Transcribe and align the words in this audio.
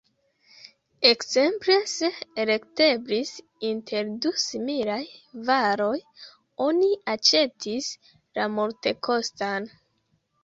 Ekzemple, 1.07 1.73
se 1.91 2.07
elekteblis 2.43 3.33
inter 3.71 4.09
du 4.23 4.31
similaj 4.45 5.03
varoj, 5.49 6.01
oni 6.69 6.89
aĉetis 7.15 7.91
la 8.39 8.47
multekostan. 8.57 9.69